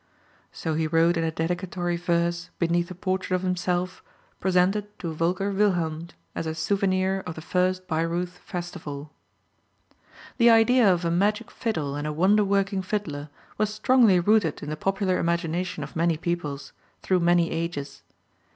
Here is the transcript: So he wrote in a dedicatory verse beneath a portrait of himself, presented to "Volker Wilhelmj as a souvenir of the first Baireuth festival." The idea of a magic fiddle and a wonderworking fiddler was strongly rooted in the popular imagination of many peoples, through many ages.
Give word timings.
So 0.51 0.73
he 0.73 0.87
wrote 0.87 1.15
in 1.15 1.23
a 1.23 1.29
dedicatory 1.29 1.95
verse 1.95 2.49
beneath 2.57 2.89
a 2.89 2.95
portrait 2.95 3.35
of 3.35 3.43
himself, 3.43 4.03
presented 4.39 4.87
to 4.97 5.13
"Volker 5.13 5.53
Wilhelmj 5.53 6.13
as 6.33 6.47
a 6.47 6.55
souvenir 6.55 7.19
of 7.27 7.35
the 7.35 7.41
first 7.41 7.87
Baireuth 7.87 8.39
festival." 8.39 9.11
The 10.37 10.49
idea 10.49 10.91
of 10.91 11.05
a 11.05 11.11
magic 11.11 11.51
fiddle 11.51 11.95
and 11.95 12.07
a 12.07 12.11
wonderworking 12.11 12.83
fiddler 12.83 13.29
was 13.59 13.71
strongly 13.71 14.19
rooted 14.19 14.63
in 14.63 14.71
the 14.71 14.75
popular 14.75 15.19
imagination 15.19 15.83
of 15.83 15.95
many 15.95 16.17
peoples, 16.17 16.73
through 17.03 17.19
many 17.19 17.51
ages. 17.51 18.01